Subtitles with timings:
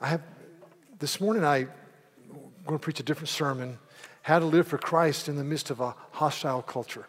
[0.00, 0.22] I have,
[0.98, 1.68] this morning I, am
[2.66, 3.78] going to preach a different sermon
[4.20, 7.06] how to live for Christ in the midst of a hostile culture.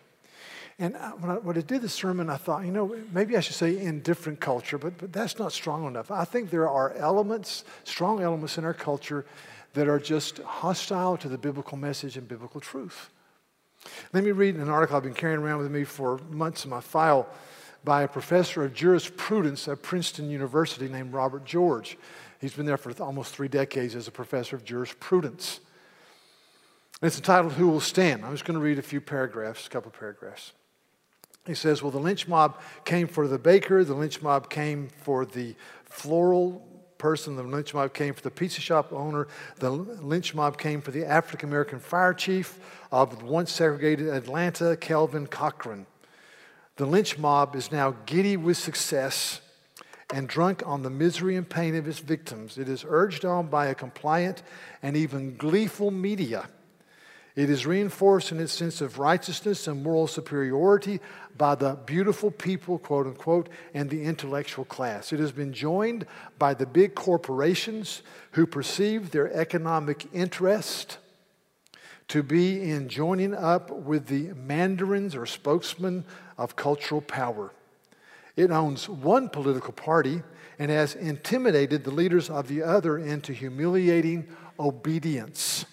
[0.79, 3.41] And uh, when I, when I did the sermon, I thought, you know, maybe I
[3.41, 6.11] should say in different culture, but, but that's not strong enough.
[6.11, 9.25] I think there are elements, strong elements in our culture
[9.73, 13.09] that are just hostile to the biblical message and biblical truth.
[14.13, 16.81] Let me read an article I've been carrying around with me for months in my
[16.81, 17.27] file
[17.83, 21.97] by a professor of jurisprudence at Princeton University named Robert George.
[22.39, 25.59] He's been there for almost three decades as a professor of jurisprudence.
[27.01, 28.25] And it's entitled Who Will Stand?
[28.25, 30.53] I'm just going to read a few paragraphs, a couple of paragraphs.
[31.45, 35.25] He says, Well, the lynch mob came for the baker, the lynch mob came for
[35.25, 35.55] the
[35.85, 36.63] floral
[36.97, 40.91] person, the lynch mob came for the pizza shop owner, the lynch mob came for
[40.91, 42.59] the African American fire chief
[42.91, 45.85] of once segregated Atlanta, Kelvin Cochran.
[46.75, 49.41] The lynch mob is now giddy with success
[50.13, 52.57] and drunk on the misery and pain of its victims.
[52.57, 54.41] It is urged on by a compliant
[54.81, 56.47] and even gleeful media
[57.37, 60.99] it is reinforced in its sense of righteousness and moral superiority
[61.37, 65.13] by the beautiful people, quote unquote, and the intellectual class.
[65.13, 66.07] It has been joined
[66.39, 70.97] by the big corporations who perceive their economic interest
[72.07, 76.05] to be in joining up with the mandarins or spokesmen
[76.39, 77.51] of cultural power.
[78.37, 80.21] It owns one political party
[80.59, 84.27] and has intimidated the leaders of the other into humiliating
[84.59, 85.65] obedience.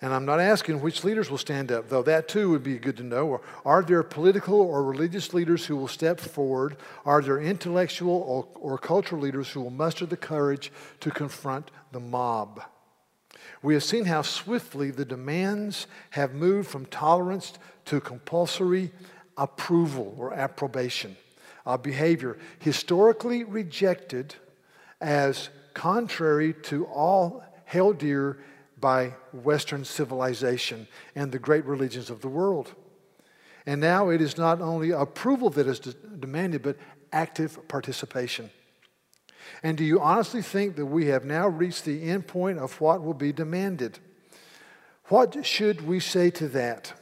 [0.00, 2.96] And I'm not asking which leaders will stand up, though that too would be good
[2.98, 3.40] to know.
[3.64, 6.76] Are there political or religious leaders who will step forward?
[7.04, 11.98] Are there intellectual or, or cultural leaders who will muster the courage to confront the
[12.00, 12.62] mob?
[13.60, 17.54] We have seen how swiftly the demands have moved from tolerance
[17.86, 18.92] to compulsory
[19.38, 21.16] approval or approbation
[21.64, 24.34] of behavior historically rejected
[25.00, 28.38] as contrary to all held dear
[28.80, 32.74] by Western civilization and the great religions of the world.
[33.66, 36.76] And now it is not only approval that is de- demanded, but
[37.12, 38.50] active participation.
[39.62, 43.02] And do you honestly think that we have now reached the end point of what
[43.02, 43.98] will be demanded?
[45.06, 46.92] What should we say to that?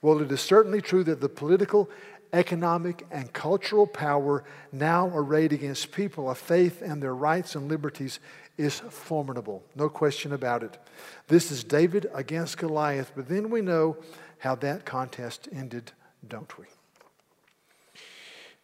[0.00, 1.90] Well, it is certainly true that the political,
[2.32, 8.20] economic, and cultural power now arrayed against people of faith and their rights and liberties
[8.56, 10.78] is formidable, no question about it.
[11.28, 13.96] This is David against Goliath, but then we know
[14.38, 15.92] how that contest ended,
[16.26, 16.66] don't we?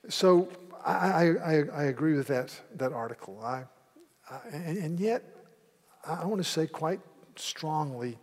[0.08, 0.48] So
[0.84, 3.40] I, I, I agree with that, that article.
[3.42, 3.64] I,
[4.28, 5.22] I and, and yet,
[6.04, 7.00] I want to say quite
[7.36, 8.18] strongly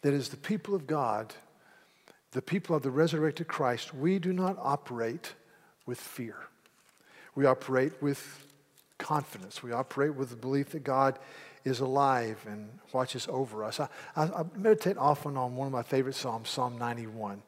[0.00, 1.34] that as the people of God,
[2.32, 5.34] the people of the resurrected Christ, we do not operate
[5.86, 6.36] with fear.
[7.34, 8.46] We operate with
[8.98, 9.62] confidence.
[9.62, 11.18] We operate with the belief that God
[11.64, 13.80] is alive and watches over us.
[13.80, 17.42] I, I, I, meditate often on one of my favorite Psalms, Psalm 91.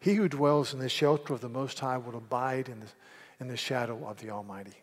[0.00, 2.86] He who dwells in the shelter of the Most High will abide in the,
[3.40, 4.74] in the shadow of the Almighty.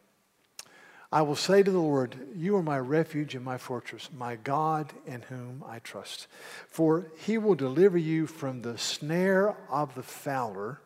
[1.15, 4.91] I will say to the Lord, You are my refuge and my fortress, my God
[5.05, 6.27] in whom I trust.
[6.67, 10.81] For he will deliver you from the snare of the fowler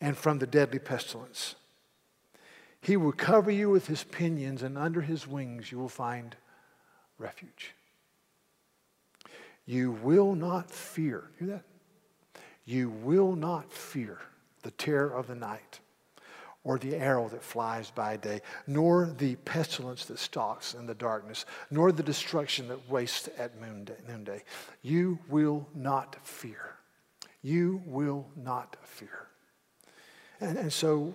[0.00, 1.56] and from the deadly pestilence.
[2.80, 6.36] He will cover you with his pinions, and under his wings you will find
[7.18, 7.74] refuge.
[9.66, 11.24] You will not fear.
[11.40, 11.64] Hear that?
[12.64, 14.20] You will not fear
[14.62, 15.80] the terror of the night,
[16.64, 21.46] or the arrow that flies by day, nor the pestilence that stalks in the darkness,
[21.70, 23.52] nor the destruction that wastes at
[24.08, 24.42] noonday.
[24.82, 26.74] You will not fear.
[27.42, 29.28] You will not fear.
[30.40, 31.14] And, and so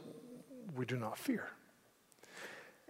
[0.76, 1.48] we do not fear.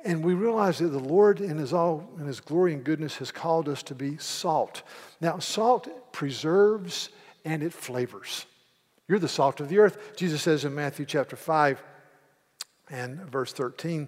[0.06, 3.32] And we realize that the Lord, in his, all, in his glory and goodness, has
[3.32, 4.84] called us to be salt.
[5.22, 7.10] Now, salt preserves
[7.46, 8.46] and it flavors.
[9.08, 10.16] You're the salt of the earth.
[10.16, 11.82] Jesus says in Matthew chapter 5
[12.90, 14.08] and verse 13,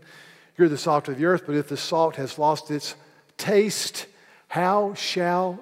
[0.58, 2.96] You're the salt of the earth, but if the salt has lost its
[3.38, 4.08] taste,
[4.48, 5.60] how shall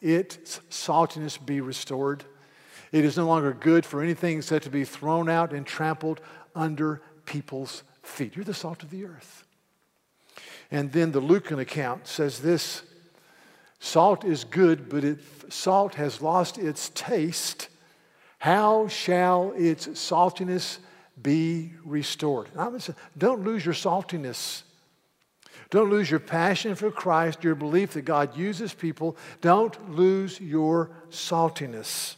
[0.00, 2.24] its saltiness be restored?
[2.92, 6.20] It is no longer good for anything except to be thrown out and trampled
[6.54, 8.36] under people's feet.
[8.36, 9.44] You're the salt of the earth.
[10.70, 12.82] And then the Lucan account says this
[13.80, 17.68] salt is good, but if salt has lost its taste,
[18.38, 20.78] how shall its saltiness
[21.20, 22.48] be restored?
[22.54, 24.62] Saying, don't lose your saltiness.
[25.70, 29.16] Don't lose your passion for Christ, your belief that God uses people.
[29.40, 32.16] Don't lose your saltiness.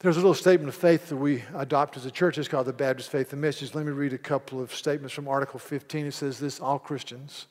[0.00, 2.38] There's a little statement of faith that we adopt as a church.
[2.38, 3.74] It's called the Baptist Faith and Message.
[3.74, 6.06] Let me read a couple of statements from Article 15.
[6.06, 7.46] It says this All Christians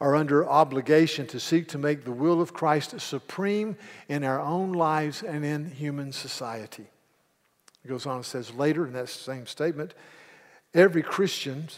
[0.00, 3.76] are under obligation to seek to make the will of Christ supreme
[4.08, 6.86] in our own lives and in human society.
[7.88, 9.94] Goes on and says later in that same statement
[10.74, 11.68] every Christian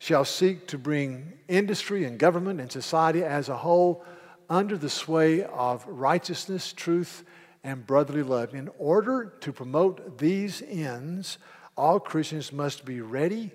[0.00, 4.04] shall seek to bring industry and government and society as a whole
[4.50, 7.22] under the sway of righteousness, truth,
[7.62, 8.56] and brotherly love.
[8.56, 11.38] In order to promote these ends,
[11.76, 13.52] all Christians must be ready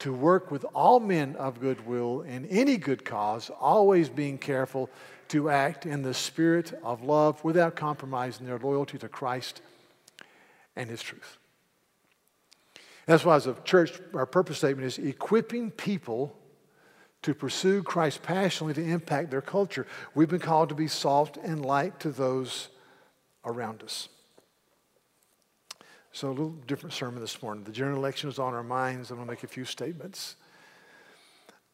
[0.00, 4.90] to work with all men of goodwill in any good cause, always being careful
[5.28, 9.62] to act in the spirit of love without compromising their loyalty to Christ
[10.76, 11.38] and His truth.
[13.06, 16.36] That's why, as a church, our purpose statement is equipping people
[17.22, 19.86] to pursue Christ passionately to impact their culture.
[20.14, 22.68] We've been called to be salt and light to those
[23.44, 24.08] around us.
[26.12, 27.64] So, a little different sermon this morning.
[27.64, 29.10] The general election is on our minds.
[29.10, 30.36] I'm going to make a few statements.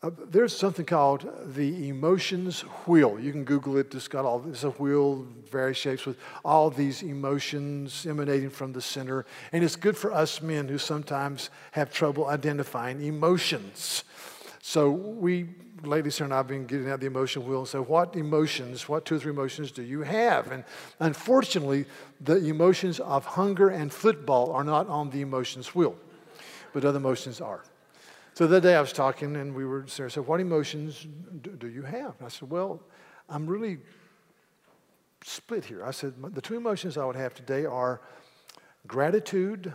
[0.02, 3.20] Uh, there's something called the emotions wheel.
[3.20, 3.94] You can Google it.
[3.94, 8.80] It's got all it's a wheel, various shapes with all these emotions emanating from the
[8.80, 9.24] center.
[9.52, 14.02] And it's good for us men who sometimes have trouble identifying emotions.
[14.60, 15.50] So we,
[15.84, 18.88] lately, Sarah and I have been getting out the emotion wheel and say, what emotions,
[18.88, 20.50] what two or three emotions do you have?
[20.50, 20.64] And
[20.98, 21.86] unfortunately,
[22.20, 25.94] the emotions of hunger and football are not on the emotions wheel,
[26.72, 27.62] but other emotions are.
[28.34, 31.06] So the day I was talking and we were, Sarah said, what emotions
[31.58, 32.14] do, you have?
[32.18, 32.82] And I said, well,
[33.28, 33.78] I'm really
[35.22, 35.84] split here.
[35.84, 38.00] I said, the two emotions I would have today are
[38.86, 39.72] gratitude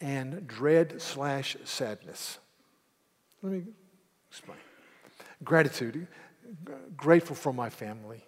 [0.00, 2.38] and dread slash sadness.
[3.42, 3.62] Let me
[4.28, 4.58] explain.
[5.42, 6.06] Gratitude,
[6.96, 8.22] grateful for my family,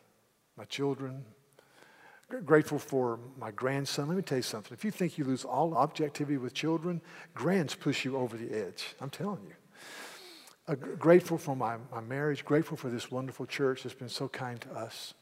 [0.57, 1.25] my children,
[2.45, 4.09] grateful for my grandson.
[4.09, 4.73] Let me tell you something.
[4.73, 7.01] If you think you lose all objectivity with children,
[7.35, 8.95] grands push you over the edge.
[9.01, 9.55] I'm telling you.
[10.67, 14.61] Uh, grateful for my, my marriage, grateful for this wonderful church that's been so kind
[14.63, 15.13] to us.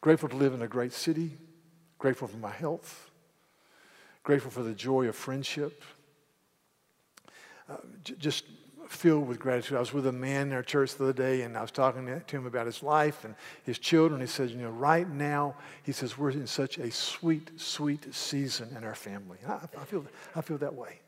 [0.00, 1.38] Grateful to live in a great city,
[1.98, 3.10] grateful for my health,
[4.24, 5.82] grateful for the joy of friendship.
[7.68, 8.44] Uh, j- just
[8.88, 9.76] filled with gratitude.
[9.76, 12.06] I was with a man in our church the other day, and I was talking
[12.06, 13.34] to him about his life and
[13.64, 14.20] his children.
[14.20, 18.74] He says, You know, right now, he says, we're in such a sweet, sweet season
[18.76, 19.38] in our family.
[19.46, 20.04] I, I, feel,
[20.34, 21.00] I feel that way.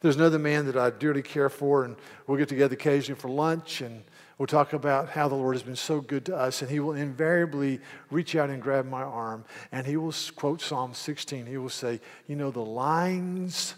[0.00, 3.80] There's another man that I dearly care for, and we'll get together occasionally for lunch,
[3.80, 4.02] and
[4.36, 6.60] we'll talk about how the Lord has been so good to us.
[6.60, 7.80] And he will invariably
[8.10, 11.46] reach out and grab my arm, and he will quote Psalm 16.
[11.46, 13.76] He will say, You know, the lines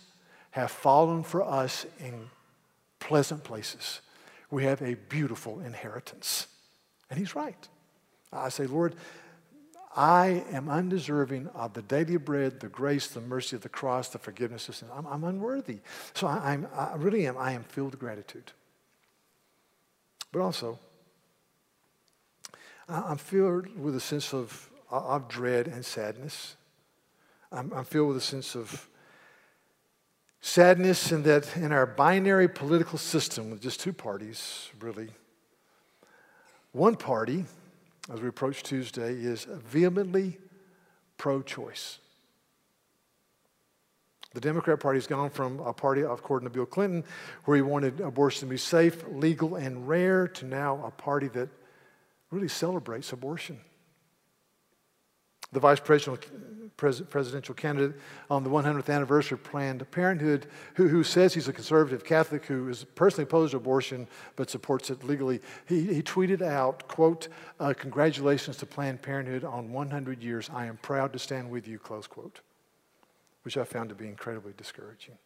[0.50, 2.28] have fallen for us in
[2.98, 4.00] pleasant places.
[4.50, 6.46] We have a beautiful inheritance.
[7.10, 7.68] And he's right.
[8.32, 8.94] I say, Lord,
[9.96, 14.18] I am undeserving of the daily bread, the grace, the mercy of the cross, the
[14.18, 14.88] forgiveness of sin.
[14.94, 15.78] I'm, I'm unworthy.
[16.12, 17.38] So I, I'm, I really am.
[17.38, 18.52] I am filled with gratitude.
[20.32, 20.78] But also,
[22.88, 26.56] I'm filled with a sense of, of dread and sadness.
[27.50, 28.88] I'm, I'm filled with a sense of
[30.46, 35.08] Sadness in that in our binary political system with just two parties, really,
[36.70, 37.44] one party,
[38.14, 40.38] as we approach Tuesday, is vehemently
[41.18, 41.98] pro choice.
[44.34, 47.02] The Democrat Party has gone from a party, according to Bill Clinton,
[47.44, 51.48] where he wanted abortion to be safe, legal, and rare, to now a party that
[52.30, 53.58] really celebrates abortion.
[55.52, 57.96] The vice presidential candidate
[58.28, 62.68] on the 100th anniversary of Planned Parenthood, who, who says he's a conservative Catholic who
[62.68, 67.28] is personally opposed to abortion but supports it legally, he, he tweeted out, quote,
[67.60, 70.50] uh, congratulations to Planned Parenthood on 100 years.
[70.52, 72.40] I am proud to stand with you, close quote,
[73.42, 75.16] which I found to be incredibly discouraging.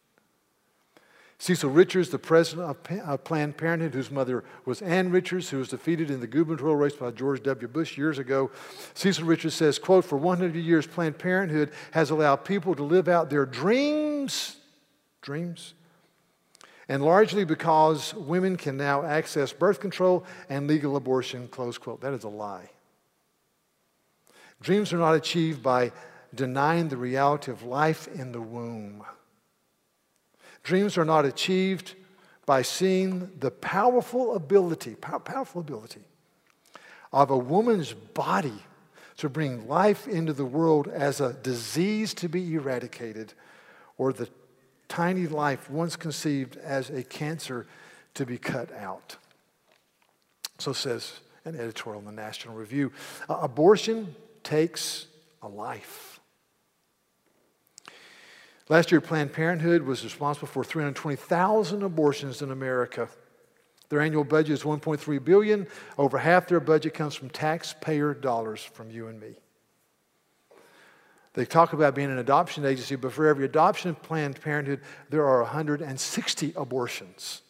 [1.41, 6.11] Cecile Richards, the president of Planned Parenthood, whose mother was Ann Richards, who was defeated
[6.11, 7.67] in the gubernatorial race by George W.
[7.67, 8.51] Bush years ago.
[8.93, 13.31] Cecile Richards says, quote, for 100 years, Planned Parenthood has allowed people to live out
[13.31, 14.57] their dreams,
[15.23, 15.73] dreams,
[16.91, 22.03] and largely because women can now access birth control and legal abortion, close quote.
[22.03, 22.69] That is a lie.
[24.61, 25.93] Dreams are not achieved by
[26.35, 29.07] denying the reality of life in the womb.
[30.63, 31.95] Dreams are not achieved
[32.47, 36.01] by seeing the powerful ability, powerful ability
[37.13, 38.63] of a woman's body
[39.17, 43.35] to bring life into the world as a disease to be eradicated,
[43.99, 44.29] or the
[44.89, 47.67] tiny life once conceived as a cancer
[48.15, 49.17] to be cut out.
[50.59, 52.93] So says an editorial in the National Review.
[53.29, 55.07] Abortion takes
[55.43, 56.10] a life.
[58.71, 63.09] Last year, Planned Parenthood was responsible for 320,000 abortions in America.
[63.89, 65.67] Their annual budget is 1.3 billion.
[65.99, 69.35] Over half their budget comes from taxpayer dollars from you and me.
[71.35, 75.27] They talk about being an adoption agency, but for every adoption of Planned Parenthood, there
[75.27, 77.43] are 160 abortions.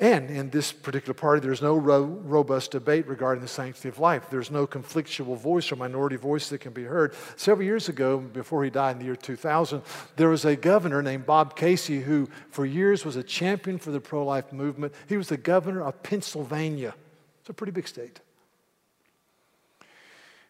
[0.00, 4.30] And in this particular party, there's no ro- robust debate regarding the sanctity of life.
[4.30, 7.14] There's no conflictual voice or minority voice that can be heard.
[7.36, 9.82] Several years ago, before he died in the year 2000,
[10.16, 14.00] there was a governor named Bob Casey who, for years, was a champion for the
[14.00, 14.94] pro life movement.
[15.06, 16.94] He was the governor of Pennsylvania.
[17.40, 18.20] It's a pretty big state.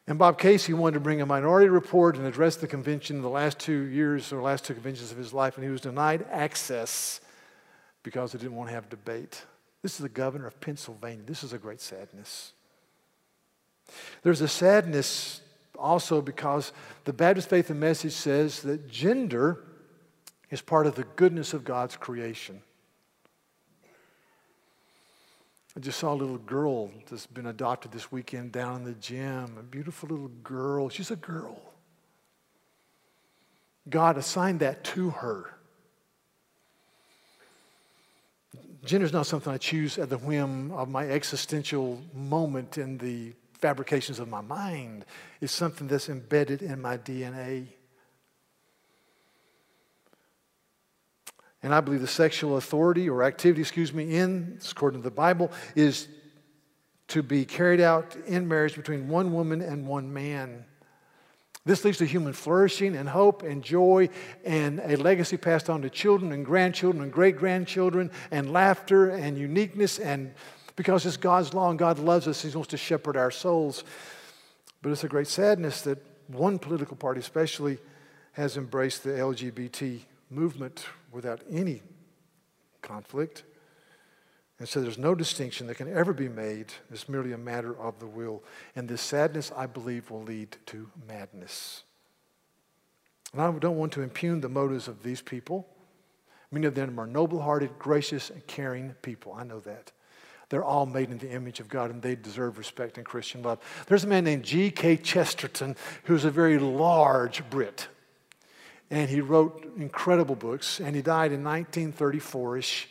[0.06, 3.28] And Bob Casey wanted to bring a minority report and address the convention in the
[3.28, 7.20] last two years or last two conventions of his life, and he was denied access
[8.02, 9.44] because they didn't want to have debate.
[9.82, 11.24] This is the governor of Pennsylvania.
[11.26, 12.52] This is a great sadness.
[14.22, 15.40] There's a sadness
[15.78, 16.72] also because
[17.04, 19.64] the Baptist Faith and Message says that gender
[20.50, 22.60] is part of the goodness of God's creation.
[25.76, 29.56] I just saw a little girl that's been adopted this weekend down in the gym,
[29.58, 30.88] a beautiful little girl.
[30.88, 31.60] She's a girl.
[33.88, 35.54] God assigned that to her.
[38.84, 43.34] Gender is not something I choose at the whim of my existential moment in the
[43.58, 45.04] fabrications of my mind.
[45.40, 47.68] It's something that's embedded in my DNA.
[51.62, 55.52] And I believe the sexual authority or activity, excuse me, in, according to the Bible,
[55.74, 56.08] is
[57.08, 60.64] to be carried out in marriage between one woman and one man.
[61.70, 64.08] This leads to human flourishing and hope and joy
[64.44, 69.38] and a legacy passed on to children and grandchildren and great grandchildren and laughter and
[69.38, 70.00] uniqueness.
[70.00, 70.34] And
[70.74, 73.84] because it's God's law and God loves us, He wants to shepherd our souls.
[74.82, 77.78] But it's a great sadness that one political party, especially,
[78.32, 81.82] has embraced the LGBT movement without any
[82.82, 83.44] conflict.
[84.60, 86.66] And so there's no distinction that can ever be made.
[86.92, 88.44] It's merely a matter of the will.
[88.76, 91.82] And this sadness, I believe, will lead to madness.
[93.32, 95.66] And I don't want to impugn the motives of these people.
[96.52, 99.32] Many of them are noble hearted, gracious, and caring people.
[99.32, 99.92] I know that.
[100.50, 103.60] They're all made in the image of God and they deserve respect and Christian love.
[103.86, 104.98] There's a man named G.K.
[104.98, 105.74] Chesterton
[106.04, 107.88] who's a very large Brit.
[108.90, 112.88] And he wrote incredible books, and he died in 1934 ish.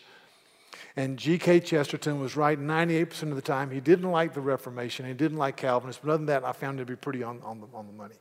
[0.95, 1.61] And G.K.
[1.61, 3.71] Chesterton was right 98% of the time.
[3.71, 6.79] He didn't like the Reformation, he didn't like Calvinists, but other than that, I found
[6.79, 8.15] him to be pretty on, on, the, on the money.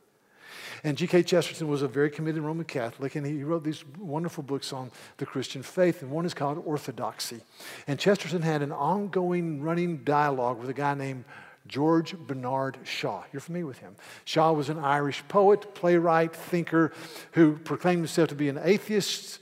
[0.83, 1.23] And G.K.
[1.23, 5.25] Chesterton was a very committed Roman Catholic, and he wrote these wonderful books on the
[5.25, 7.41] Christian faith, and one is called Orthodoxy.
[7.87, 11.25] And Chesterton had an ongoing running dialogue with a guy named
[11.67, 13.23] George Bernard Shaw.
[13.31, 13.95] You're familiar with him.
[14.25, 16.93] Shaw was an Irish poet, playwright, thinker
[17.33, 19.39] who proclaimed himself to be an atheist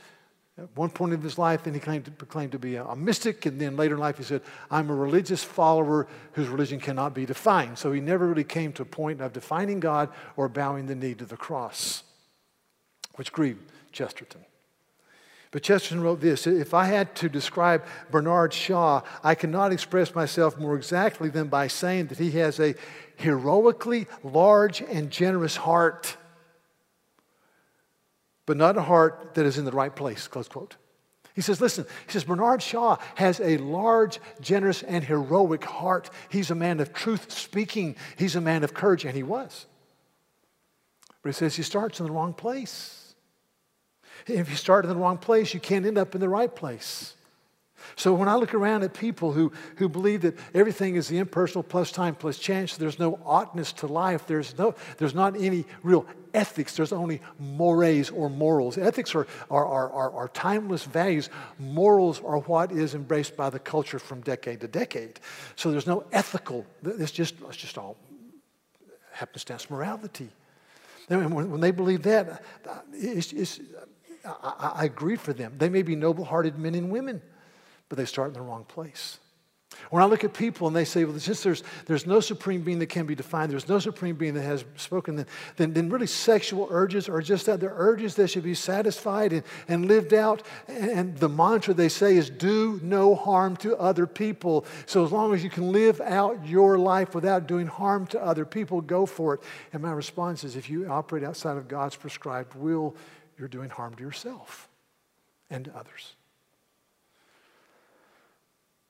[0.57, 1.63] at one point in his life.
[1.63, 4.41] Then he claimed to, to be a mystic, and then later in life he said,
[4.71, 7.77] I'm a religious follower whose religion cannot be defined.
[7.77, 11.13] So he never really came to a point of defining God or bowing the knee
[11.15, 12.03] to the cross,
[13.15, 14.41] which grieved Chesterton.
[15.51, 20.57] But Chesterton wrote this If I had to describe Bernard Shaw, I cannot express myself
[20.57, 22.75] more exactly than by saying that he has a
[23.15, 26.17] heroically large and generous heart,
[28.47, 30.77] but not a heart that is in the right place, close quote.
[31.35, 36.09] He says, listen, he says, Bernard Shaw has a large, generous, and heroic heart.
[36.29, 39.67] He's a man of truth speaking, he's a man of courage, and he was.
[41.21, 43.13] But he says he starts in the wrong place.
[44.25, 47.13] If you start in the wrong place, you can't end up in the right place.
[47.95, 51.63] So when I look around at people who, who believe that everything is the impersonal
[51.63, 56.05] plus time plus chance, there's no oughtness to life, there's, no, there's not any real
[56.33, 58.77] ethics, there's only mores or morals.
[58.77, 61.29] Ethics are, are, are, are, are timeless values.
[61.59, 65.19] Morals are what is embraced by the culture from decade to decade.
[65.55, 67.97] So there's no ethical, it's just, it's just all
[69.11, 70.29] happenstance morality.
[71.09, 73.59] And when, they believe that, uh, it's, it's,
[74.25, 75.53] I, I agree for them.
[75.57, 77.21] They may be noble hearted men and women,
[77.89, 79.19] but they start in the wrong place.
[79.89, 82.79] When I look at people and they say, well, since there's, there's no supreme being
[82.79, 85.25] that can be defined, there's no supreme being that has spoken,
[85.55, 87.59] then, then, really sexual urges are just that.
[87.59, 90.43] They're urges that should be satisfied and, and lived out.
[90.67, 94.65] And, and the mantra they say is do no harm to other people.
[94.85, 98.45] So as long as you can live out your life without doing harm to other
[98.45, 99.41] people, go for it.
[99.73, 102.95] And my response is if you operate outside of God's prescribed will,
[103.37, 104.69] you're doing harm to yourself
[105.49, 106.16] and to others.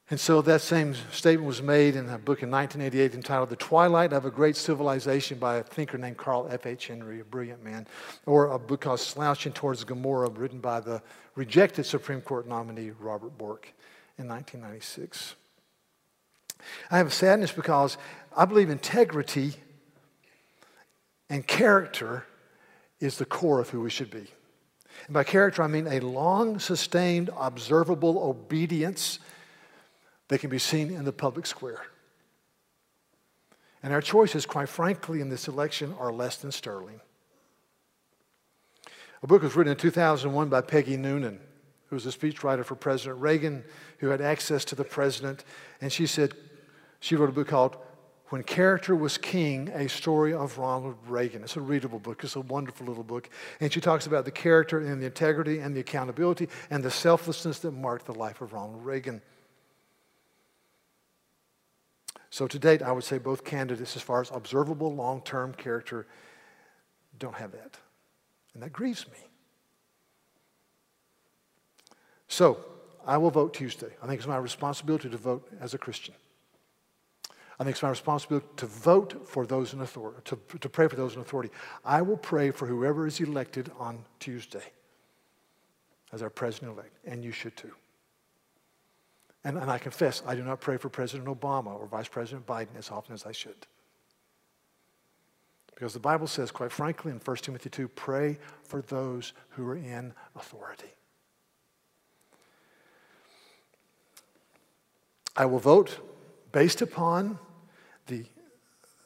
[0.10, 4.14] And so that same statement was made in a book in 1988 entitled The Twilight
[4.14, 6.88] of a Great Civilization by a thinker named Carl F.H.
[6.88, 7.86] Henry, a brilliant man,
[8.26, 11.02] or a book called Slouching Towards Gomorrah, written by the
[11.36, 13.74] rejected Supreme Court nominee Robert Bork
[14.18, 15.36] in 1996.
[16.90, 17.98] I have a sadness because
[18.36, 19.56] I believe integrity
[21.30, 22.26] and character
[23.02, 24.28] is the core of who we should be.
[25.06, 29.20] And by character, I mean a long sustained, observable obedience
[30.28, 31.86] that can be seen in the public square.
[33.84, 37.00] And our choices, quite frankly, in this election are less than sterling.
[39.24, 41.40] A book was written in 2001 by Peggy Noonan,
[41.88, 43.64] who was a speechwriter for President Reagan,
[44.00, 45.44] who had access to the president.
[45.82, 46.34] And she said,
[47.00, 47.78] she wrote a book called
[48.30, 51.44] When Character Was King, a story of Ronald Reagan.
[51.44, 53.30] It's a readable book, it's a wonderful little book.
[53.60, 57.60] And she talks about the character and the integrity and the accountability and the selflessness
[57.60, 59.22] that marked the life of Ronald Reagan.
[62.38, 66.06] So to date, I would say both candidates, as far as observable long term character,
[67.18, 67.80] don't have that.
[68.54, 69.18] And that grieves me.
[72.28, 72.64] So
[73.08, 73.90] I will vote Tuesday.
[74.04, 76.14] I think it's my responsibility to vote as a Christian.
[77.60, 80.96] I think it's my responsibility to vote for those in authority, to, to pray for
[80.96, 81.50] those in authority.
[81.84, 84.74] I will pray for whoever is elected on Tuesday
[86.14, 87.72] as our president elect, and you should too.
[89.48, 92.78] And, and I confess, I do not pray for President Obama or Vice President Biden
[92.78, 93.56] as often as I should.
[95.74, 99.78] Because the Bible says, quite frankly, in 1 Timothy 2, pray for those who are
[99.78, 100.90] in authority.
[105.38, 105.98] I will vote
[106.52, 107.40] based upon
[108.08, 108.26] the,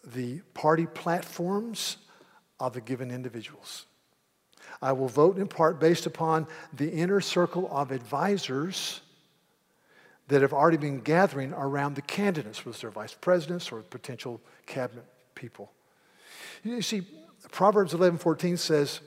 [0.03, 1.97] the party platforms
[2.59, 3.85] of the given individuals.
[4.81, 9.01] I will vote in part based upon the inner circle of advisors
[10.31, 15.03] that have already been gathering around the candidates, whether they're vice presidents or potential cabinet
[15.35, 15.69] people.
[16.63, 17.01] You see,
[17.51, 19.01] Proverbs 11:14 says,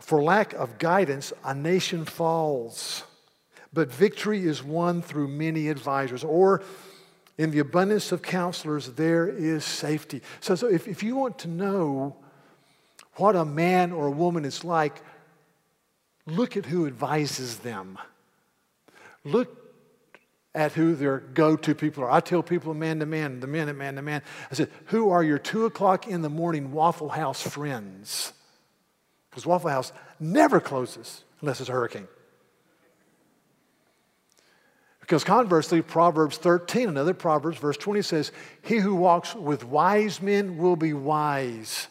[0.00, 3.04] "For lack of guidance, a nation falls,
[3.70, 6.62] but victory is won through many advisors." Or
[7.36, 10.22] in the abundance of counselors, there is safety.
[10.40, 12.16] So, so if, if you want to know
[13.16, 15.02] what a man or a woman is like,
[16.24, 17.98] look at who advises them.
[19.24, 19.56] Look
[20.54, 22.10] at who their go to people are.
[22.10, 25.10] I tell people man to man, the men at man to man, I said, Who
[25.10, 28.32] are your two o'clock in the morning Waffle House friends?
[29.30, 32.08] Because Waffle House never closes unless it's a hurricane.
[35.00, 40.58] Because conversely, Proverbs 13, another Proverbs, verse 20 says, He who walks with wise men
[40.58, 41.88] will be wise,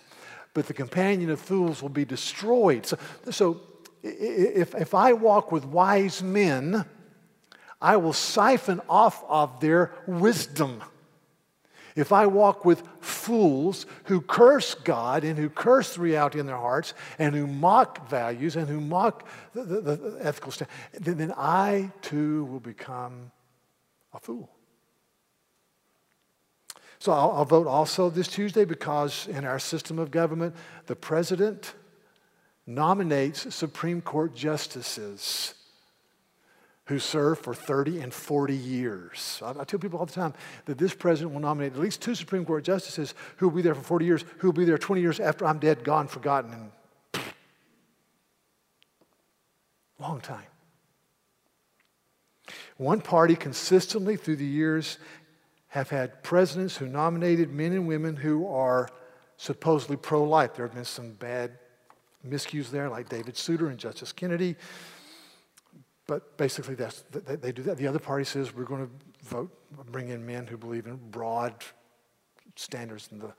[0.54, 2.86] but the companion of fools will be destroyed.
[2.86, 2.98] So,
[3.32, 3.62] so
[4.04, 6.86] if, if I walk with wise men,
[7.82, 10.84] I will siphon off of their wisdom.
[11.96, 16.56] If I walk with fools who curse God and who curse the reality in their
[16.56, 21.34] hearts and who mock values and who mock the, the, the ethical standard, then, then
[21.36, 23.32] I too will become
[24.14, 24.50] a fool.
[27.00, 31.74] So I'll, I'll vote also this Tuesday because in our system of government, the president
[32.68, 35.56] nominates Supreme Court justices
[36.88, 39.42] who served for 30 and 40 years.
[39.44, 40.34] I, I, tell people all the time
[40.66, 43.76] that this president will nominate at least two Supreme Court justices who will be there
[43.76, 46.72] for 40 years, who will be there 20 years after I'm dead, gone, forgotten, and
[50.00, 50.46] long time.
[52.78, 54.98] One party consistently through the years
[55.70, 58.88] have had presidents who nominated men and women who are
[59.36, 60.56] supposedly pro life.
[60.56, 61.58] There have been some bad
[62.26, 64.56] miscues there, like David Souter and Justice Kennedy.
[66.08, 67.78] But basically, that's, they, they do that.
[67.78, 69.52] The other party says we're going to vote,
[69.92, 71.54] bring in men who believe in broad
[72.56, 73.34] standards in the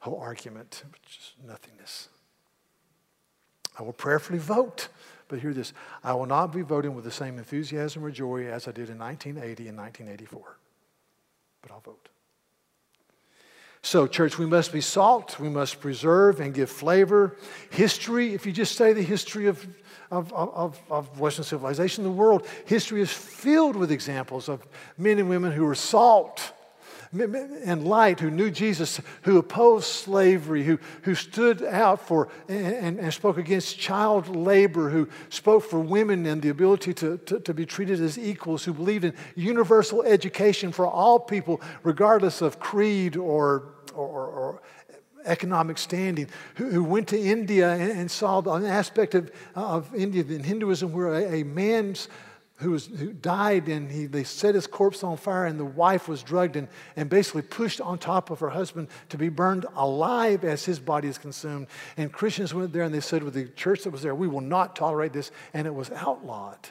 [0.00, 2.08] whole argument, which is nothingness.
[3.78, 4.88] I will prayerfully vote,
[5.28, 8.66] but hear this I will not be voting with the same enthusiasm or joy as
[8.66, 10.58] I did in 1980 and 1984,
[11.62, 12.08] but I'll vote.
[13.82, 17.36] So, church, we must be salt, we must preserve and give flavor.
[17.70, 19.64] History, if you just say the history of
[20.10, 24.66] of, of, of Western civilization, the world, history is filled with examples of
[24.96, 26.52] men and women who were salt
[27.12, 33.14] and light, who knew Jesus, who opposed slavery, who, who stood out for and, and
[33.14, 37.64] spoke against child labor, who spoke for women and the ability to, to, to be
[37.64, 43.68] treated as equals, who believed in universal education for all people, regardless of creed or,
[43.94, 44.62] or, or
[45.28, 50.24] economic standing, who, who went to India and, and, saw an aspect of, of India
[50.24, 52.08] in Hinduism where a, a man's
[52.56, 56.08] who, was, who died and he, they set his corpse on fire and the wife
[56.08, 60.44] was drugged and, and basically pushed on top of her husband to be burned alive
[60.44, 61.68] as his body is consumed.
[61.96, 64.40] And Christians went there and they said with the church that was there, we will
[64.40, 65.30] not tolerate this.
[65.54, 66.70] And it was outlawed.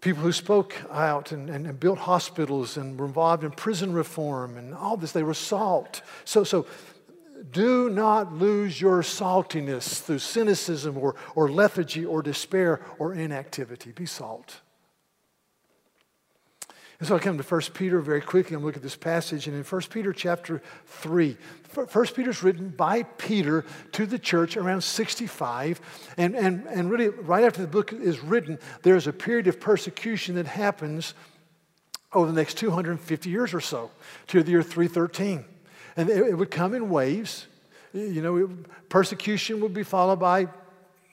[0.00, 4.56] People who spoke out and, and, and built hospitals and were involved in prison reform
[4.56, 6.00] and all this, they were salt.
[6.24, 6.66] So, so
[7.50, 13.92] do not lose your saltiness through cynicism or, or lethargy or despair or inactivity.
[13.92, 14.60] Be salt.
[17.00, 19.46] And so I come to 1 Peter very quickly and look at this passage.
[19.46, 21.36] And in 1 Peter chapter 3,
[21.74, 25.80] 1 Peter is written by Peter to the church around 65.
[26.18, 30.34] And, and, and really, right after the book is written, there's a period of persecution
[30.34, 31.14] that happens
[32.12, 33.90] over the next 250 years or so,
[34.26, 35.44] to the year 313.
[35.96, 37.46] And it, would come in waves.
[37.94, 38.50] You know,
[38.90, 40.48] persecution would be followed by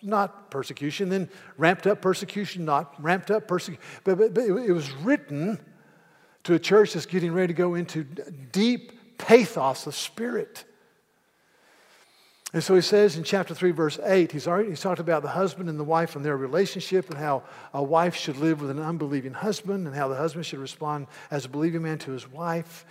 [0.01, 3.81] not persecution, then ramped up persecution, not ramped up persecution.
[4.03, 5.59] But, but, but it was written
[6.47, 10.63] to a church that's getting ready to go into deep pathos of spirit.
[12.53, 15.27] And so he says in chapter 3, verse 8, he's already he's talked about the
[15.27, 18.79] husband and the wife and their relationship and how a wife should live with an
[18.79, 22.85] unbelieving husband and how the husband should respond as a believing man to his wife.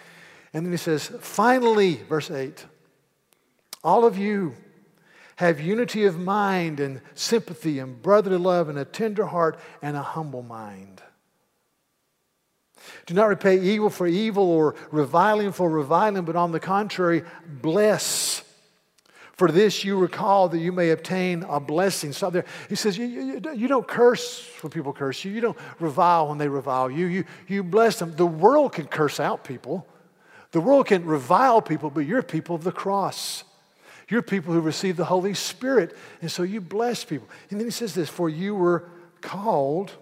[0.53, 2.67] And then he says, finally, verse 8,
[3.83, 4.55] all of you
[5.37, 10.03] have unity of mind and sympathy and brotherly love and a tender heart and a
[10.03, 11.01] humble mind.
[13.07, 18.43] Do not repay evil for evil or reviling for reviling, but on the contrary, bless.
[19.37, 22.13] For this you recall that you may obtain a blessing.
[22.13, 25.33] So there, he says, you, you, you, don't curse when people curse you.
[25.33, 27.07] You don't revile when they revile you.
[27.07, 27.25] you.
[27.47, 28.17] You bless them.
[28.17, 29.87] The world can curse out people.
[30.53, 33.45] The world can revile people, but you're people of the cross.
[34.09, 35.95] You're people who receive the Holy Spirit.
[36.23, 37.29] And so you bless people.
[37.51, 38.89] And then he says this For you were
[39.21, 39.93] called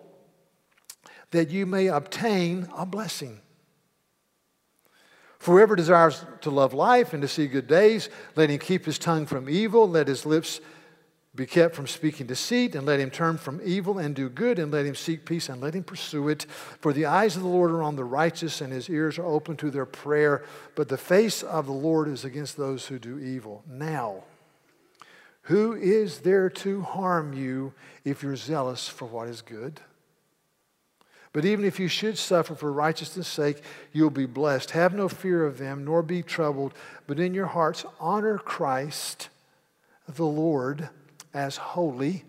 [1.34, 3.40] that you may obtain a blessing.
[5.38, 8.98] For whoever desires to love life and to see good days, let him keep his
[8.98, 10.60] tongue from evil, let his lips
[11.34, 14.72] be kept from speaking deceit, and let him turn from evil and do good, and
[14.72, 16.46] let him seek peace and let him pursue it.
[16.78, 19.56] For the eyes of the Lord are on the righteous, and his ears are open
[19.56, 20.44] to their prayer,
[20.76, 23.64] but the face of the Lord is against those who do evil.
[23.68, 24.22] Now,
[25.42, 29.80] who is there to harm you if you're zealous for what is good?
[31.34, 33.60] But even if you should suffer for righteousness' sake,
[33.92, 34.70] you'll be blessed.
[34.70, 36.74] Have no fear of them, nor be troubled,
[37.08, 39.28] but in your hearts honor Christ
[40.08, 40.88] the Lord
[41.34, 42.24] as holy,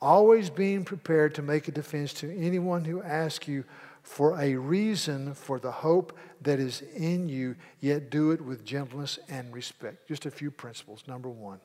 [0.00, 3.64] always being prepared to make a defense to anyone who asks you
[4.04, 9.18] for a reason for the hope that is in you, yet do it with gentleness
[9.28, 10.06] and respect.
[10.06, 11.02] Just a few principles.
[11.08, 11.58] Number one,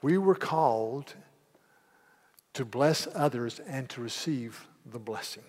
[0.00, 1.12] we were called
[2.56, 5.42] to bless others and to receive the blessing.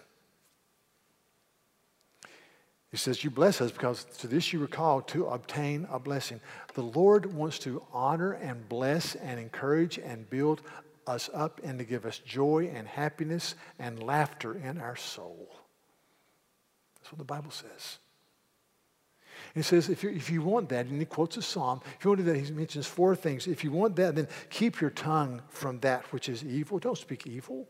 [2.91, 6.41] He says, You bless us because to this you were called to obtain a blessing.
[6.73, 10.61] The Lord wants to honor and bless and encourage and build
[11.05, 15.55] us up and to give us joy and happiness and laughter in our soul.
[16.99, 17.99] That's what the Bible says.
[19.55, 22.11] He says, if you, if you want that, and he quotes a psalm, if you
[22.11, 23.47] want that, he mentions four things.
[23.47, 26.79] If you want that, then keep your tongue from that which is evil.
[26.79, 27.67] Don't speak evil.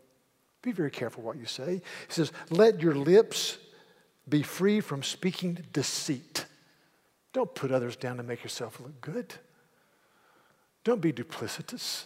[0.61, 1.75] Be very careful what you say.
[1.75, 3.57] He says, let your lips
[4.27, 6.45] be free from speaking deceit.
[7.33, 9.33] Don't put others down to make yourself look good.
[10.83, 12.05] Don't be duplicitous.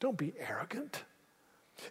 [0.00, 1.04] Don't be arrogant.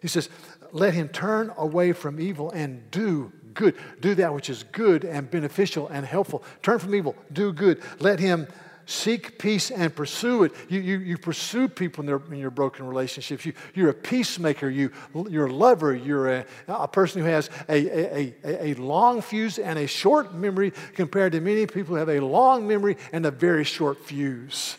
[0.00, 0.28] He says,
[0.72, 3.74] let him turn away from evil and do good.
[4.00, 6.42] Do that which is good and beneficial and helpful.
[6.62, 7.82] Turn from evil, do good.
[7.98, 8.46] Let him
[8.86, 10.52] seek peace and pursue it.
[10.68, 13.44] You, you, you pursue people in, their, in your broken relationships.
[13.44, 14.70] You, you're a peacemaker.
[14.70, 14.90] You,
[15.28, 15.94] you're a lover.
[15.94, 20.72] You're a, a person who has a, a, a, long fuse and a short memory
[20.94, 24.78] compared to many people who have a long memory and a very short fuse.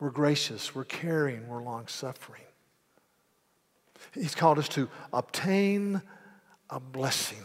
[0.00, 2.42] We're gracious, we're caring, we're long suffering.
[4.14, 6.02] He's called us to obtain
[6.70, 7.44] a blessing.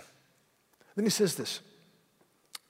[0.96, 1.62] Then he says this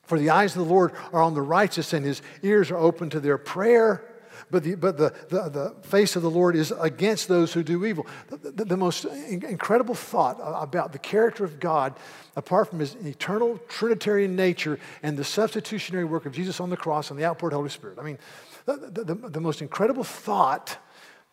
[0.03, 3.09] for the eyes of the Lord are on the righteous, and his ears are open
[3.11, 4.03] to their prayer.
[4.51, 7.85] But the, but the, the, the face of the Lord is against those who do
[7.85, 8.05] evil.
[8.27, 11.95] The, the, the most incredible thought about the character of God,
[12.35, 17.09] apart from his eternal Trinitarian nature and the substitutionary work of Jesus on the cross
[17.09, 17.97] and the outpoured Holy Spirit.
[17.97, 18.19] I mean,
[18.65, 20.77] the, the, the most incredible thought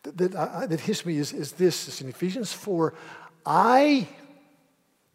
[0.03, 2.93] that, that, uh, that hits me is, is this it's in Ephesians 4
[3.45, 4.07] I,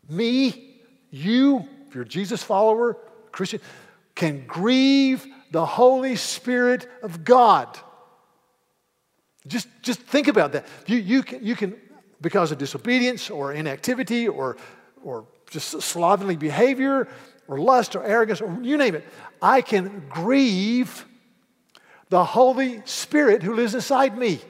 [0.09, 2.99] me, you, if you're a Jesus follower,
[3.31, 3.61] Christian,
[4.15, 7.79] can grieve the Holy Spirit of God.
[9.47, 10.67] Just, just think about that.
[10.87, 11.77] You, you, can, you can,
[12.21, 14.57] because of disobedience or inactivity or,
[15.05, 17.07] or just slovenly behavior
[17.47, 19.05] or lust or arrogance or you name it,
[19.41, 21.05] I can grieve
[22.09, 24.41] the Holy Spirit who lives inside me.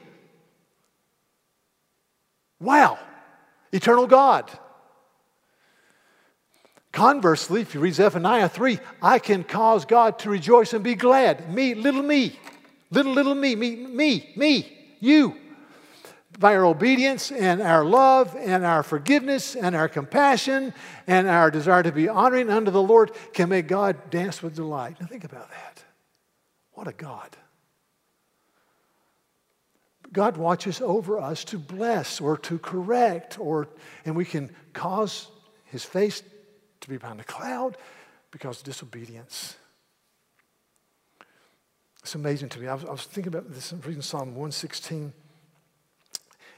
[2.59, 2.99] Wow.
[3.71, 4.49] Eternal God.
[6.91, 11.53] Conversely, if you read Zephaniah 3, I can cause God to rejoice and be glad.
[11.53, 12.39] Me, little me,
[12.89, 15.35] little, little me, me, me, me, you.
[16.39, 20.73] By our obedience and our love and our forgiveness and our compassion
[21.07, 24.97] and our desire to be honoring unto the Lord can make God dance with delight.
[24.99, 25.83] Now think about that.
[26.71, 27.35] What a God.
[30.13, 33.67] God watches over us to bless or to correct, or,
[34.05, 35.27] and we can cause
[35.65, 36.23] his face
[36.81, 37.77] to be behind a cloud
[38.31, 39.55] because of disobedience.
[42.01, 42.67] It's amazing to me.
[42.67, 45.11] I was, I was thinking about this, I'm reading Psalm 116.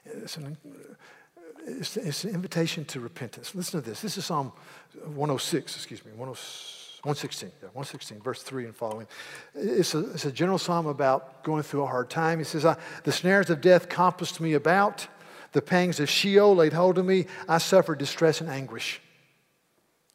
[0.06, 0.58] It's an,
[1.66, 3.56] it's, it's an invitation to repentance.
[3.56, 4.02] Listen to this.
[4.02, 4.52] This is Psalm
[5.06, 6.79] 106, excuse me, 106.
[7.04, 9.08] 116, yeah, 116, verse 3 and following.
[9.56, 12.40] It's a, it's a general psalm about going through a hard time.
[12.40, 12.64] He says,
[13.04, 15.08] The snares of death compassed me about,
[15.54, 17.26] the pangs of Sheol laid hold of me.
[17.48, 19.02] I suffered distress and anguish.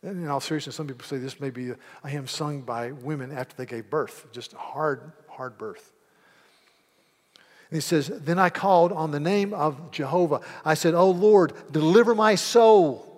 [0.02, 2.92] And in all seriousness, some people say this may be a, a hymn sung by
[2.92, 5.90] women after they gave birth, just a hard, hard birth.
[7.70, 10.42] And he says, Then I called on the name of Jehovah.
[10.64, 13.13] I said, Oh Lord, deliver my soul.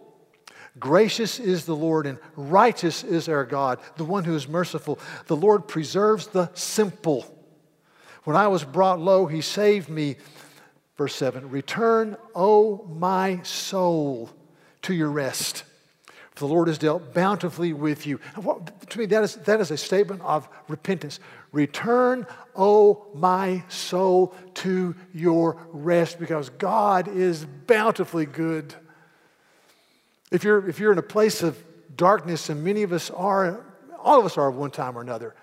[0.78, 4.98] Gracious is the Lord and righteous is our God, the one who is merciful.
[5.26, 7.32] The Lord preserves the simple.
[8.24, 10.16] When I was brought low, he saved me.
[10.96, 14.30] Verse 7 Return, O my soul,
[14.82, 15.64] to your rest.
[16.36, 18.20] For the Lord has dealt bountifully with you.
[18.34, 21.18] What, to me, that is, that is a statement of repentance.
[21.50, 28.74] Return, O my soul, to your rest, because God is bountifully good.
[30.30, 31.62] If you're, if you're in a place of
[31.96, 33.64] darkness, and many of us are,
[33.98, 35.34] all of us are at one time or another,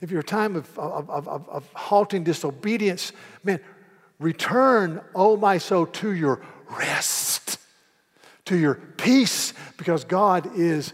[0.00, 3.12] if you're a time of, of, of, of halting disobedience,
[3.44, 3.60] man,
[4.18, 6.42] return, oh my soul, to your
[6.76, 7.58] rest,
[8.46, 10.92] to your peace, because God is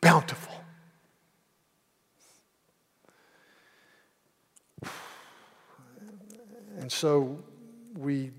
[0.00, 0.52] bountiful.
[6.78, 7.38] And so
[7.96, 8.32] we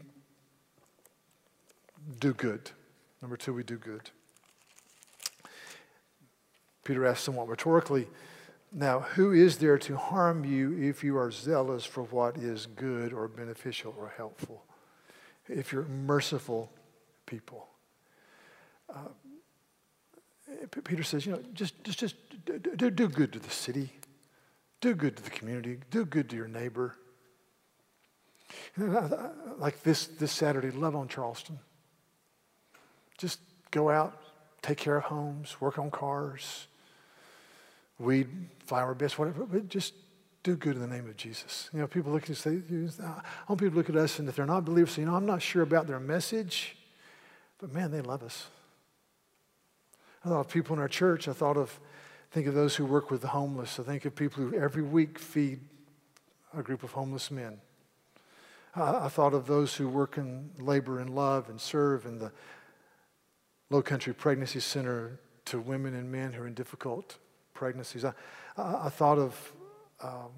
[2.20, 2.70] do good.
[3.22, 4.12] Number two, we do good.
[6.84, 8.08] Peter asks somewhat rhetorically,
[8.72, 13.14] Now, who is there to harm you if you are zealous for what is good
[13.14, 14.64] or beneficial or helpful?
[15.48, 16.72] If you're merciful
[17.26, 17.68] people.
[18.90, 19.10] Uh,
[20.84, 22.16] Peter says, you know, just, just, just
[22.46, 23.92] do, do good to the city,
[24.82, 26.96] do good to the community, do good to your neighbor.
[28.78, 31.60] Like this, this Saturday, love on Charleston.
[33.18, 33.40] Just
[33.72, 34.22] go out,
[34.62, 36.68] take care of homes, work on cars,
[38.04, 38.28] weed,
[38.66, 39.94] flower beds, whatever, but just
[40.44, 41.70] do good in the name of Jesus.
[41.74, 42.62] You know, people look and say,
[43.02, 45.26] I want people to look at us, and if they're not believers, you know, I'm
[45.26, 46.76] not sure about their message,
[47.60, 48.48] but man, they love us.
[50.26, 51.28] I thought of people in our church.
[51.28, 51.80] I thought of,
[52.32, 53.80] think of those who work with the homeless.
[53.80, 55.62] I think of people who every week feed
[56.58, 57.60] a group of homeless men.
[58.76, 62.32] I, I thought of those who work in labor and love and serve in the
[63.70, 67.18] Low Country Pregnancy Center to women and men who are in difficult
[67.64, 68.04] pregnancies.
[68.04, 68.12] I,
[68.58, 69.54] I, I thought of
[70.02, 70.32] um,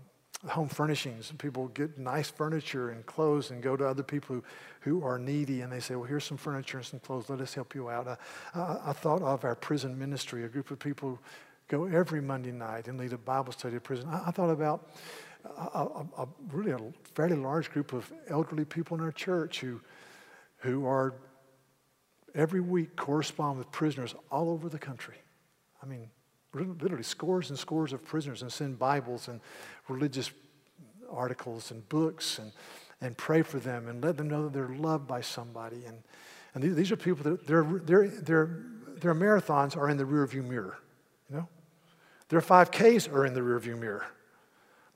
[0.48, 1.34] home furnishings.
[1.40, 4.44] People get nice furniture and clothes and go to other people who,
[4.82, 7.28] who are needy and they say, Well, here's some furniture and some clothes.
[7.32, 8.08] Let us help you out.
[8.08, 8.18] I,
[8.54, 11.20] I, I thought of our prison ministry, a group of people who
[11.68, 14.08] go every Monday night and lead a Bible study at prison.
[14.08, 14.88] I, I thought about
[15.46, 16.80] a, a, a, really a
[17.16, 19.82] fairly large group of elderly people in our church who,
[20.58, 21.16] who are
[22.36, 25.16] every week correspond with prisoners all over the country.
[25.82, 26.12] I mean,
[26.56, 29.42] literally scores and scores of prisoners and send Bibles and
[29.88, 30.32] religious
[31.12, 32.52] articles and books and,
[33.02, 35.84] and pray for them and let them know that they're loved by somebody.
[35.86, 35.98] And,
[36.54, 38.64] and these are people that their, their, their,
[38.98, 40.78] their marathons are in the rearview mirror,
[41.30, 41.48] you know?
[42.30, 44.06] Their 5Ks are in the rearview mirror,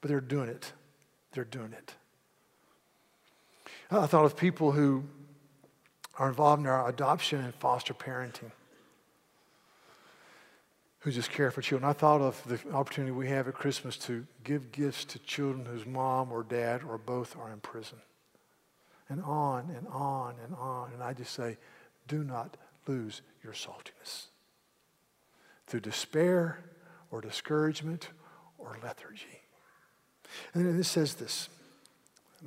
[0.01, 0.71] but they're doing it.
[1.31, 1.93] They're doing it.
[3.91, 5.03] I thought of people who
[6.17, 8.51] are involved in our adoption and foster parenting
[10.99, 11.89] who just care for children.
[11.89, 15.85] I thought of the opportunity we have at Christmas to give gifts to children whose
[15.85, 17.99] mom or dad or both are in prison.
[19.07, 20.91] And on and on and on.
[20.93, 21.57] And I just say,
[22.07, 24.25] do not lose your saltiness.
[25.67, 26.59] Through despair
[27.11, 28.09] or discouragement
[28.57, 29.41] or lethargy.
[30.53, 31.49] And then it says this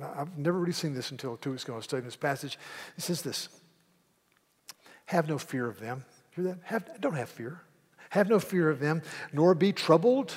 [0.01, 1.73] I've never really seen this until two weeks ago.
[1.73, 2.57] I was studying this passage.
[2.97, 3.49] It says this
[5.05, 6.05] Have no fear of them.
[6.31, 6.59] Hear that?
[6.63, 7.61] Have, don't have fear.
[8.13, 10.35] Have no fear of them, nor be troubled,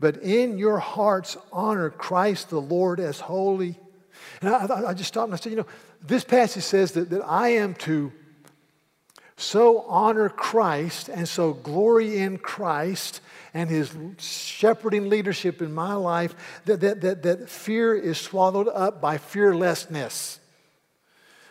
[0.00, 3.78] but in your hearts honor Christ the Lord as holy.
[4.40, 5.66] And I, I just stopped and I said, you know,
[6.00, 8.12] this passage says that, that I am to
[9.36, 13.20] so honor Christ and so glory in Christ
[13.52, 19.02] and his shepherding leadership in my life that, that, that, that fear is swallowed up
[19.02, 20.40] by fearlessness.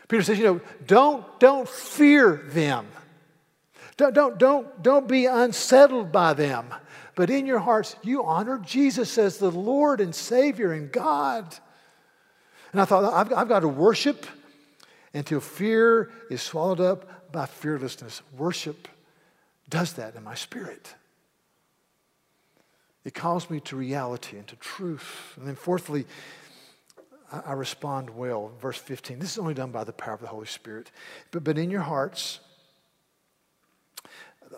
[0.07, 2.87] Peter says, you know, don't, don't fear them.
[3.97, 6.73] Don't, don't, don't, don't be unsettled by them.
[7.15, 11.55] But in your hearts, you honor Jesus as the Lord and Savior and God.
[12.71, 14.25] And I thought, I've, I've got to worship
[15.13, 18.23] until fear is swallowed up by fearlessness.
[18.35, 18.87] Worship
[19.69, 20.95] does that in my spirit.
[23.05, 25.33] It calls me to reality and to truth.
[25.37, 26.05] And then, fourthly,
[27.31, 28.51] I, respond well.
[28.61, 29.19] Verse 15.
[29.19, 30.91] This is only done by the power of the Holy Spirit.
[31.31, 32.39] But, but in your hearts,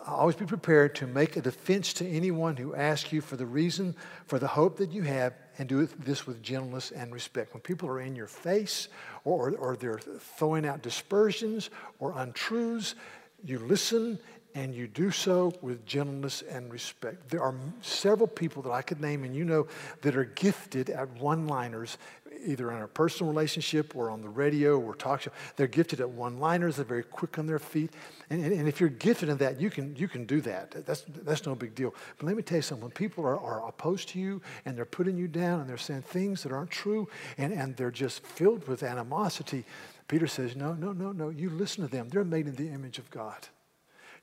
[0.06, 3.94] always be prepared to make a defense to anyone who asks you for the reason
[4.26, 7.54] for the hope that you have and do this with gentleness and respect.
[7.54, 8.88] When people are in your face
[9.24, 12.94] or, or they're throwing out dispersions or untruths,
[13.44, 14.18] you listen
[14.56, 17.28] and you do so with gentleness and respect.
[17.28, 19.66] There are several people that I could name, and you know,
[20.00, 21.98] that are gifted at one liners
[22.46, 25.30] either in a personal relationship or on the radio or talk show.
[25.56, 26.76] They're gifted at one-liners.
[26.76, 27.92] They're very quick on their feet.
[28.30, 30.86] And, and, and, if you're gifted in that, you can, you can do that.
[30.86, 31.94] That's, that's no big deal.
[32.18, 32.82] But let me tell you something.
[32.82, 36.02] When people are, are opposed to you and they're putting you down and they're saying
[36.02, 39.64] things that aren't true and, and they're just filled with animosity,
[40.08, 41.28] Peter says, no, no, no, no.
[41.30, 42.08] You listen to them.
[42.08, 43.48] They're made in the image of God.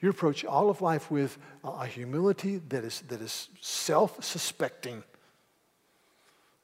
[0.01, 5.03] You approach all of life with a humility that is, that is self-suspecting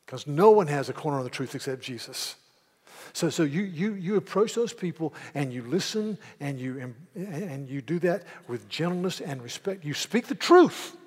[0.10, 2.36] because no one has a corner of the truth except Jesus.
[3.14, 7.80] So, so you, you, you approach those people and you listen and you, and you
[7.80, 9.86] do that with gentleness and respect.
[9.86, 10.98] You speak the truth,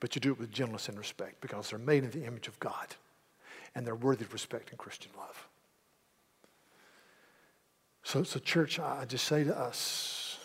[0.00, 2.58] but you do it with gentleness and respect because they're made in the image of
[2.60, 2.96] God
[3.74, 5.46] and they're worthy of respect and Christian love.
[8.04, 10.38] So, so church, I just say to us,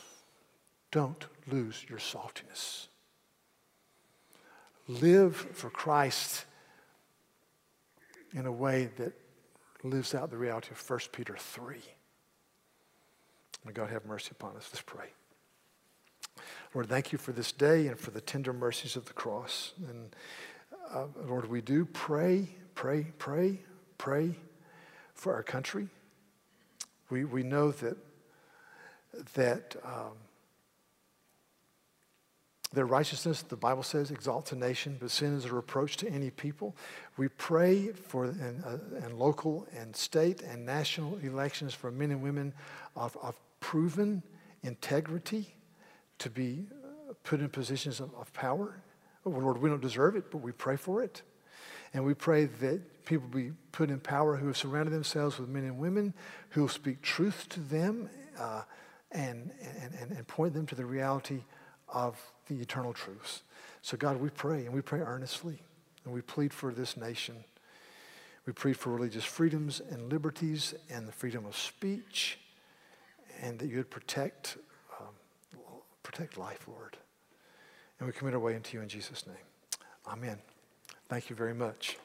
[0.91, 2.87] don't lose your saltiness.
[4.89, 6.43] Live for Christ
[8.33, 9.13] in a way that
[9.83, 11.77] lives out the reality of 1 Peter 3.
[13.65, 14.69] May God have mercy upon us.
[14.71, 15.07] Let's pray.
[16.73, 19.73] Lord, thank you for this day and for the tender mercies of the cross.
[19.89, 20.15] And
[20.93, 23.59] uh, Lord, we do pray, pray, pray,
[23.97, 24.35] pray
[25.13, 25.89] for our country.
[27.09, 27.97] We, we know that,
[29.33, 30.13] that um,
[32.71, 36.29] their righteousness, the Bible says, exalts a nation, but sin is a reproach to any
[36.29, 36.75] people.
[37.17, 42.21] We pray for in, uh, in local and state and national elections for men and
[42.21, 42.53] women
[42.95, 44.21] of, of proven
[44.61, 45.55] integrity
[46.19, 48.75] to be uh, put in positions of, of power.
[49.25, 51.23] Oh, Lord, we don't deserve it, but we pray for it.
[51.95, 55.63] And we pray that people be put in power who have surrounded themselves with men
[55.63, 56.13] and women
[56.49, 58.61] who will speak truth to them uh,
[59.11, 59.49] and,
[59.81, 61.41] and, and point them to the reality
[61.87, 62.15] of
[62.49, 63.43] the eternal truths.
[63.81, 65.61] So, God, we pray, and we pray earnestly,
[66.03, 67.35] and we plead for this nation.
[68.45, 72.39] We plead for religious freedoms and liberties and the freedom of speech,
[73.41, 74.57] and that you would protect,
[74.99, 75.13] um,
[76.03, 76.97] protect life, Lord.
[77.99, 79.35] And we commit our way into you in Jesus' name.
[80.07, 80.37] Amen.
[81.07, 81.97] Thank you very much.